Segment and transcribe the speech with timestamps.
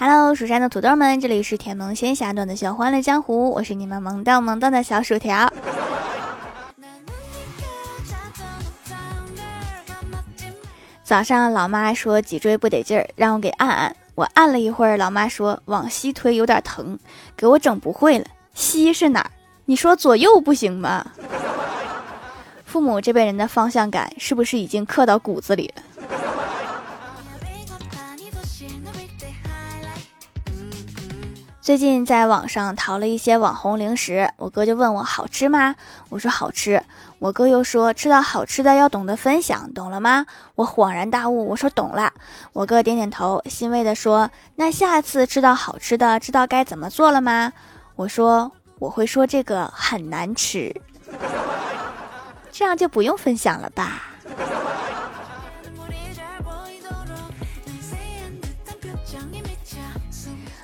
[0.00, 5.52] Hello，蜀山的土豆们，这里是甜萌仙侠段的小欢乐江湖，我是你们萌到萌到的小薯条。
[11.02, 13.96] 早上老妈说脊椎不得劲儿，让我给按按。
[14.14, 16.96] 我按了一会儿，老妈说往西推有点疼，
[17.36, 18.26] 给我整不会了。
[18.54, 19.30] 西是哪儿？
[19.64, 21.04] 你说左右不行吗？
[22.64, 25.82] 父母这辈人的方向感是不是已经刻到骨子里了？
[31.68, 35.74] 最近在网上淘了一些网红零食，我哥就问我好吃吗？
[36.08, 36.82] 我说好吃。
[37.18, 40.24] 我哥又说吃到好吃的要懂得分享，懂了吗？
[40.54, 42.10] 我恍然大悟，我说懂了。
[42.54, 47.52] 我哥点点头，欣慰地说：“那下次吃到好吃的，知道该怎么做了吗？”
[47.96, 48.50] 我说
[48.80, 50.74] ：“我会说这个很难吃，
[52.50, 54.04] 这样就不用分享了吧。”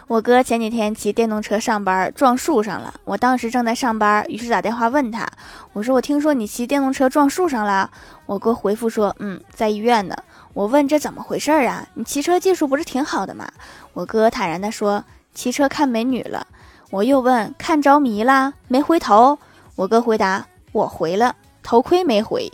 [0.07, 5.27] 我哥前几天骑电动车上班撞树上了，我当时正在上班，于是打电话问他，
[5.73, 7.91] 我说我听说你骑电动车撞树上了。
[8.27, 10.15] 我哥回复说，嗯，在医院呢。
[10.53, 11.89] 我问这怎么回事啊？
[11.95, 13.51] 你骑车技术不是挺好的吗？
[13.95, 15.03] 我哥坦然地说，
[15.35, 16.47] 骑车看美女了。
[16.91, 19.39] 我又问看着迷了没回头？
[19.75, 22.53] 我哥回答，我回了，头盔没回。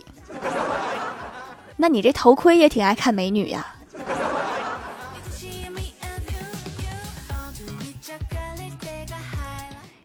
[1.77, 3.67] 那你这头盔也挺爱看美女呀？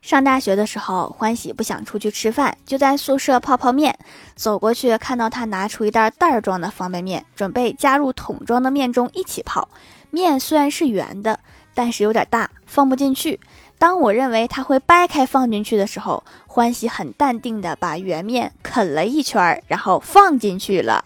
[0.07, 3.99] 上大学的时候，欢喜不想出去吃饭，就在宿舍泡泡面。
[4.37, 9.69] 走过去，看到他拿出一袋袋装的方便面，准备加入桶装的面中一起泡。
[10.11, 11.41] 面虽然是圆的，
[11.75, 13.41] 但是有点大，放不进去。
[13.79, 21.05] 当我认为他会掰开放进去的时候，欢喜很淡定的把圆面啃了一圈，然后放进去了。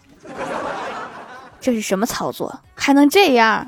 [1.59, 2.59] 这是什么操作？
[2.75, 3.67] 还能这样？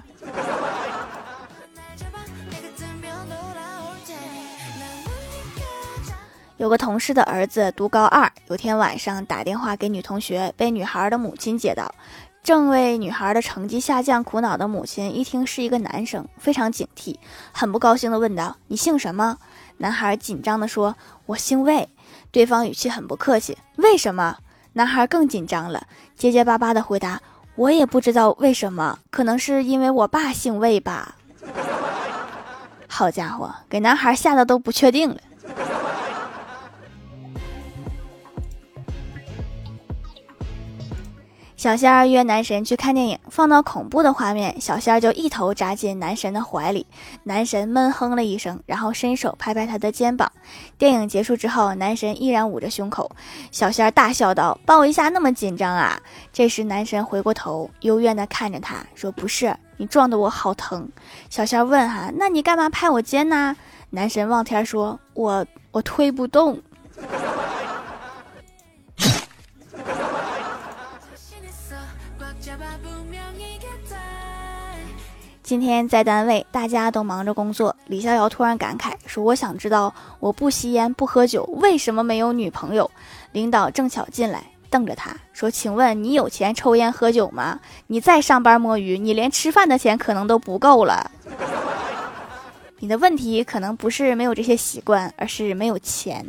[6.57, 11.93] 有个同事的儿子读高二，有天晚上打电话给女同学，被女孩的母亲接到。
[12.43, 17.15] 正为女孩的成绩下降苦恼的母亲，一听是一个男生，非常警惕，
[17.51, 19.37] 很不高兴地问道：“你姓什么？”
[19.77, 20.95] 男孩紧张地说
[21.25, 21.89] ：“我姓魏。”
[22.31, 24.37] 对方语气很不客气：“为什么？”
[24.73, 27.19] 男孩更紧张了，结结巴巴地回答
[27.55, 31.15] ：“我也不知道为什么，可能是因为我爸姓魏吧。
[32.87, 35.17] ”好家伙，给男孩吓得都不确定了。
[41.63, 46.85] 小仙儿约男神去看电影，放到恐怖的画面，小仙儿就一头扎进男神的怀里。
[47.23, 50.29] 男神闷哼了一声，然后伸手拍拍他的肩膀。
[50.77, 53.09] 电影结束之后，男神依然捂着胸口。
[53.49, 55.97] 小仙儿大笑道：“抱一下那么紧张啊？”
[56.33, 60.85] 这时，男神回过头，幽怨地看着他说：“不是，你撞得我好疼。”
[61.31, 63.55] 小仙儿问：“哈，那你干嘛拍我肩呢？”
[63.91, 66.61] 男神望天说：“我我推不动。”
[75.43, 77.75] 今天在单位，大家都忙着工作。
[77.87, 82.89] 李逍遥突然感慨说：“我想知道，我不吸烟不喝酒，为什么没有女朋友？”
[83.33, 87.59] 领导正巧进来，瞪着他说：“请问你有钱抽烟喝酒吗？
[87.87, 91.11] 你再上班摸鱼，你连吃饭的钱可能都不够了。
[92.79, 96.25] 你的问题可能不是没有这些习惯，而是没有钱。”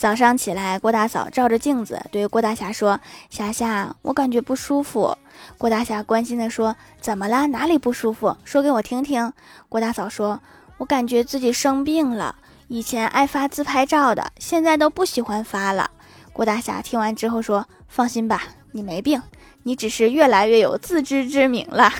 [0.00, 5.14] 早上起来，郭大嫂照着镜子对郭大侠说：“霞霞，我感觉不舒服。”
[5.58, 7.48] 郭大侠关心地说：“怎么了？
[7.48, 8.34] 哪里不舒服？
[8.42, 9.30] 说给我听听。”
[9.68, 10.40] 郭大嫂说
[10.78, 12.36] ：“我感觉自己生病了，
[12.68, 15.90] 以前爱发自拍照的，现在都不喜欢发了。”
[16.32, 19.20] 郭大侠听完之后说：“放心吧，你没病，
[19.64, 21.92] 你只是越来越有自知之明了。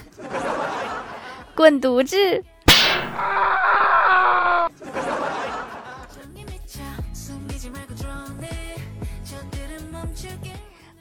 [1.55, 2.43] ”滚犊子！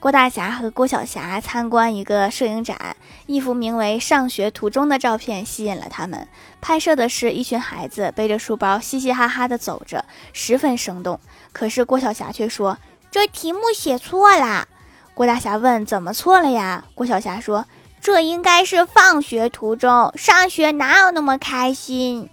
[0.00, 2.96] 郭大侠和郭晓霞参观一个摄影展，
[3.26, 6.26] 一幅名为《上学途中》的照片吸引了他们。
[6.62, 11.20] 拍摄的是一群孩子背着书包，嘻嘻哈哈地走着，十分生动。
[11.52, 12.78] 可是郭晓霞却说
[13.12, 14.66] ：“这题目写错了。”
[15.12, 17.66] 郭大侠问：“怎么错了呀？”郭晓霞说
[18.00, 22.30] ：“这应该是放学途中，上学哪有那么开心？”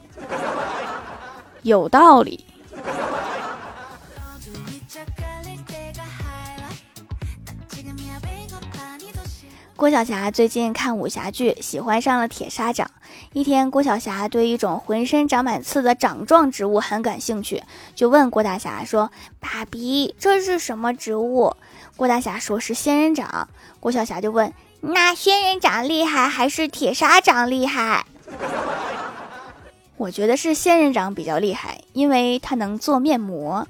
[1.63, 2.46] 有道理。
[9.77, 12.89] 郭晓霞最近看武侠剧，喜欢上了铁砂掌。
[13.31, 17.62] 一天，郭晓霞对一种浑身长满刺的掌状植物很感兴趣，
[17.94, 21.56] 就问郭大侠说：“爸比，这是什么植物？”
[21.95, 23.50] 郭大侠说是仙人掌。
[23.79, 24.51] 郭晓霞就问
[24.81, 28.03] ：“那仙人掌厉害还是铁砂掌厉害？
[29.97, 33.68] 我觉得是仙人掌比较厉害，因为它能做面膜。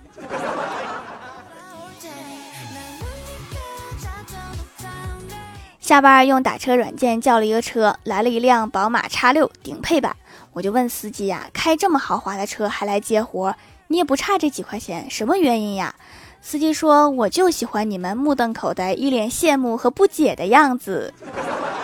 [5.88, 10.14] 下班用打车软件叫了一个车，来了一辆宝马叉六顶配版。
[10.52, 13.56] 我就问司机呀，开这么豪华的车还来接活，
[13.88, 15.96] 你也不差这几块钱，什么原因呀？
[16.42, 21.14] 司机说，我就喜欢你们目瞪口呆、一脸羡慕和不解的样子。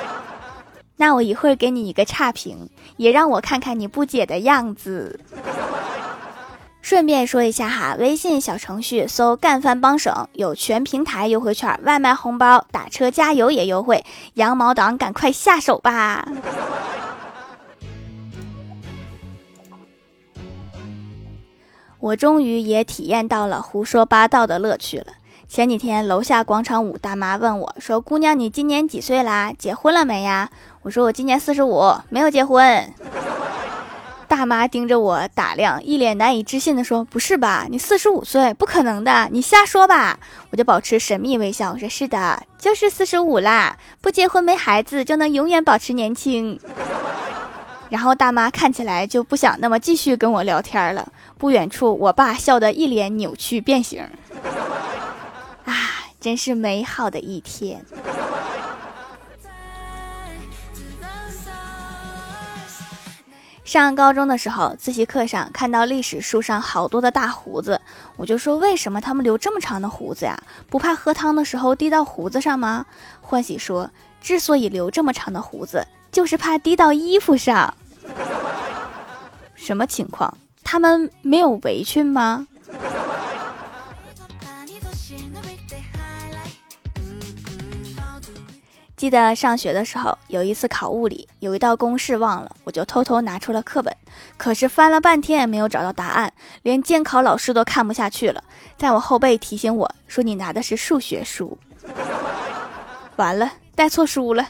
[0.97, 2.67] 那我一会儿给你一个差评，
[2.97, 5.17] 也让我看看你不解的样子。
[6.83, 14.03] 顺便说一下哈，微信小程序搜“干饭帮省”有全平台优惠券、外卖红包、打车加油也优惠，
[14.33, 16.27] 羊毛党赶快下手吧！
[22.01, 25.05] 我终于也体验到了胡说八道的乐趣了。
[25.47, 29.53] 前几天楼下广场舞大妈问我说：“姑娘，你今年几岁啦？
[29.57, 30.49] 结婚了没呀？”
[30.83, 32.93] 我说：“我今年四十五，没有结婚。”
[34.35, 37.67] 大妈盯着我打量，一脸难以置信地说：“不是吧？
[37.69, 40.17] 你四十五岁，不可能的，你瞎说吧？”
[40.49, 46.59] 我就保持神秘微笑，我说：“是的，就是四十五啦，不结婚没孩子就能永远保持年轻。”
[47.89, 51.07] 然后大妈看起来就不想那么继续跟我聊天了。
[51.37, 54.01] 不远处，我爸笑得一脸扭曲变形。
[55.63, 55.75] 啊，
[56.19, 57.85] 真是美好的一天。
[63.73, 67.81] 上高中的时候，自习课上看到历史书上好多的大胡子，
[68.17, 70.39] 我就说：为什么他们留这么长的胡子呀？
[70.69, 72.85] 不怕喝汤的时候滴到胡子上吗？
[73.19, 73.89] 欢喜说：
[74.21, 77.73] 之所以留这么长的胡子，就是怕滴到衣服上。
[79.55, 80.37] 什么情况？
[80.63, 82.47] 他们没有围裙吗？
[89.03, 93.93] 记得上学的时候，有一次考物理，有一道公式忘了，我就偷偷拿出了课本，
[94.37, 98.41] 可是翻了半天也没有找到答案，连监考老师都看不下去了，
[98.77, 101.57] 在我后背提醒我说：“你拿的是数学书。”
[103.17, 104.47] 完了，带错书了。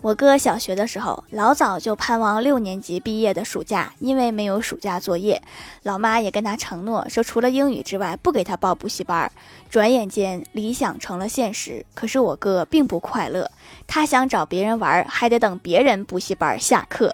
[0.00, 5.42] 我哥小学的时候，老早就盼望六年级毕业的暑假，因为没有暑假作业，
[5.82, 9.30] 老妈也跟他承诺说，除了英语之外，不给他报补习班。
[9.68, 11.84] 转眼间，理想成了现实。
[11.94, 13.50] 可是我哥并不快乐，
[13.88, 17.12] 他想找别人玩，还得等别人补习班下课。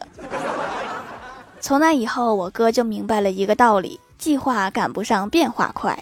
[1.61, 5.99] 从那以后，我哥就明白了一个道理：计划赶不上变化快。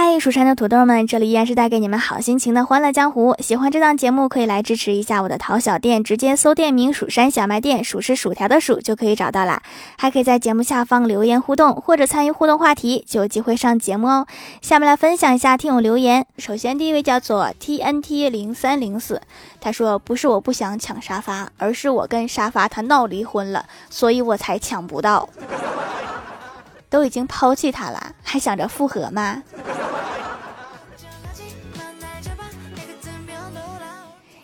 [0.00, 3.34] 嗨，蜀山的土豆们，这里依然是带给你们好心情的欢乐江湖。
[3.40, 9.60] 喜欢这档节目，可以来支持一下我的淘小店，直接搜店名“蜀山小卖店”，数是薯条的数就可以找到啦。
[9.98, 14.28] 还可以在节目下方留言互动，或者参与互动话题，就有机会上节目哦。
[14.62, 16.24] 下面来分享一下听友留言。
[16.36, 19.20] 首先，第一位叫做 TNT 零三零四，
[19.60, 25.28] 他说：“不是我不想抢沙发，而是我跟沙发他闹离婚了，所以我才抢不到。
[26.88, 29.42] 都已经抛弃他了，还想着复合吗？”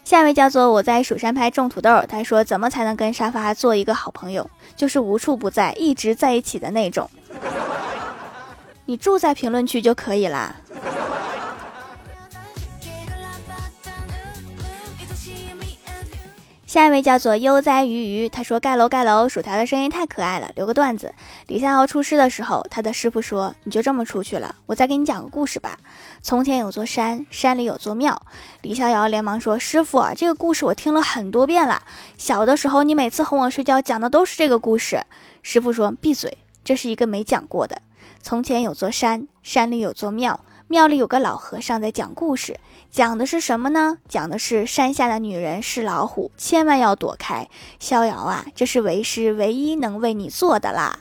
[0.05, 4.49] 下一位叫做我在蜀山派种土豆，他说怎么才能跟沙发做一个好朋友？
[4.77, 7.09] 就是无处不在，一直在一起的那种。
[8.85, 10.55] 你住在评论区就可以啦。
[16.75, 20.51] 下一位叫做悠哉鱼鱼，他说盖楼盖楼，薯条的声音太可爱了。
[20.57, 21.15] 留个段子，
[21.47, 25.79] 李逍遥出师的时候，他的师傅说：“你就这么出去了，我再给你讲个故事吧。
[26.21, 28.21] 从前有座山，山里有座庙。”
[28.63, 31.81] 李逍遥连忙说：“师傅，这个故事我听了很多遍了。
[32.19, 35.01] 小的时候，你每次哄我睡觉讲的都是这个故事。”
[35.43, 37.81] 师傅说：“闭嘴，这是一个没讲过的。
[38.21, 42.59] 从前有座山，山里有座庙。”庙里有个老和尚在讲故事，
[42.91, 43.99] 讲的是什么呢？
[44.09, 47.47] 讲的是山下的女人是老虎，千万要躲开。
[47.79, 50.99] 逍遥啊，这是为师唯一能为你做的啦。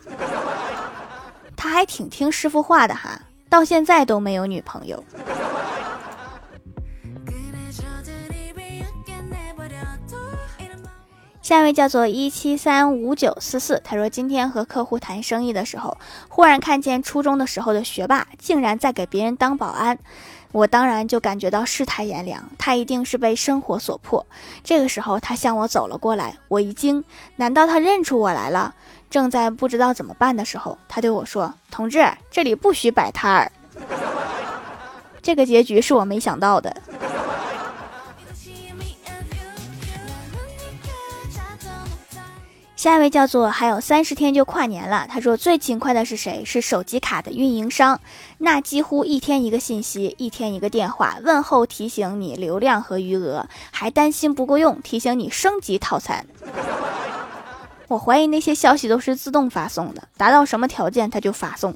[1.55, 5.01] 他还挺听师傅话的哈，到现在都没有女朋友。
[11.43, 15.97] 下一位叫做一七三五九四四，他说今天和客户谈生意的时候，
[16.29, 19.99] 忽然看见初中的时候的学霸竟然在给别人当保安，
[20.53, 24.25] 我当然就感觉到世态炎凉，他一定是被生活所迫。
[24.63, 27.03] 这个时候他向我走了过来，我一惊，
[27.35, 28.73] 难道他认出我来了？
[29.09, 33.51] 正在不知道怎么办的时候，他对我说：“同志，这里不许摆摊儿。”
[35.21, 36.73] 这个结局是我没想到的。
[42.83, 46.43] 下一位叫做还有三十天就跨年了，他说最勤快的是谁？
[46.43, 48.01] 是手机卡的运营商，
[48.39, 56.25] 那几乎一天一个信息，一天一个电话，问候提醒你流量和余额，还担心不够用，提醒你升级套餐。
[57.87, 61.73] 我怀疑那些消息都是自动发送的，达到什么条件他就发送。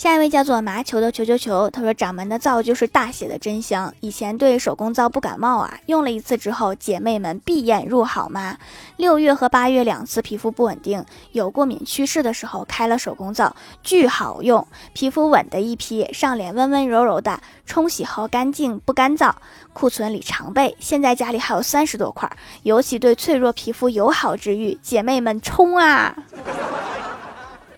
[0.00, 3.92] 下一位叫做麻球的球球球，他说掌门的皂就是大写的真香。
[4.00, 8.56] 以前对手工皂不感冒啊，用了一次之后，姐妹们闭眼入好吗？
[8.96, 19.30] 六月和八月两次皮肤不稳定，有过敏趋势的时候开了手工皂，巨好用，皮肤稳的一批，上脸温温柔柔的，冲洗后干净不干燥，
[19.74, 20.74] 库存里常备。
[20.80, 22.26] 现在家里还有三十多块，
[22.62, 26.16] 尤其对脆弱皮肤友好治愈，姐妹们冲啊！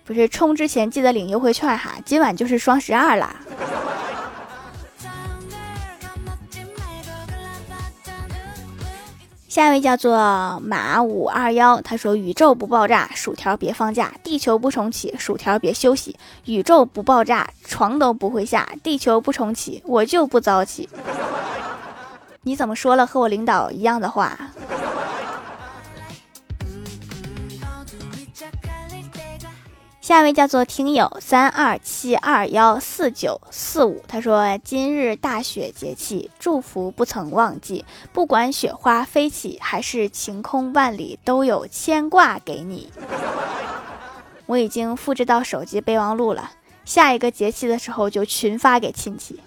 [0.05, 3.35] 不是充之前记得领优惠券哈，今晚就是双十二啦。
[9.47, 16.17] 下一位叫做马五二幺，他说：宇宙不爆炸，薯条别放假；地球不重启，薯条别休息。
[16.45, 20.89] 宇宙不爆炸，床都不会下；地球不重启，我就不早起。
[22.41, 24.35] 你怎么说了和我领导一样的话？
[30.03, 37.85] 下一位叫做听友三二七二幺四九四五，他说：“今日大雪节气，祝福不曾忘记。
[38.11, 42.91] 不管雪花飞起，还是晴空万里，都有牵挂给你。”
[44.45, 46.51] 我已经复制到手机备忘录了，
[46.83, 49.39] 下一个节气的时候就群发给亲戚。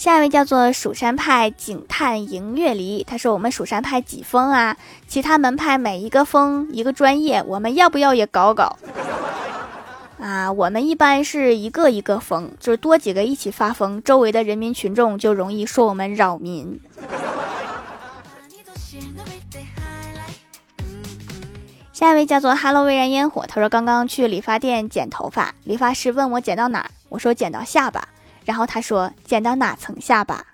[0.00, 4.74] 下一位叫做蜀山派警探迎月离，他说：“我们蜀山派几封啊？
[5.06, 8.78] 其他门派每一个封一个专业，我们要不要也搞搞？
[10.18, 16.80] 啊，我们一般是一个一个封，就是多几个一起发疯，周围的人民群众就容易说我们扰民。”
[21.92, 28.08] 下一位叫做 “Hello 未燃烟火”，他说：“刚刚去理发店剪头发，理发师问我剪到哪儿，我说剪到下巴。”
[28.44, 30.44] 然后他说：“剪到哪层下巴？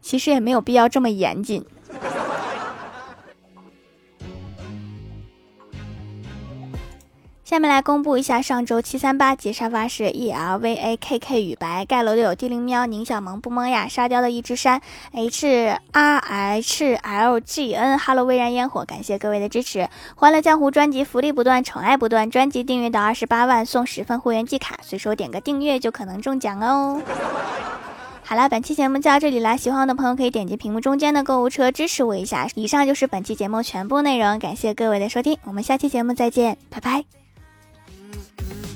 [0.00, 1.64] 其实也没有必要这么严谨。”
[7.48, 27.00] 下面来公布一下上周七三八节沙发是 E L V A K K 雨白盖楼的有地灵喵宁小萌不萌呀沙雕的一只山 H R H L G N Hello 微燃烟火感谢各位的支持欢乐江湖专辑福利不断宠爱不断专辑订阅到二十八万送十份会员季卡随手点个订阅就可能中奖哦。
[28.24, 29.56] 好了，本期节目就到这里啦！
[29.56, 32.48] 喜欢我的朋友可以点击屏幕中间的购物车支持我一下。
[32.56, 37.25] 以上就是本期节目全部内容，感谢各位的收听，我们下期节目再见，拜拜。
[38.16, 38.75] you in